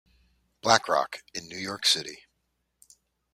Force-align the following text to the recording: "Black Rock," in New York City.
"Black 0.63 0.87
Rock," 0.87 1.19
in 1.31 1.47
New 1.47 1.59
York 1.59 1.85
City. 1.85 2.23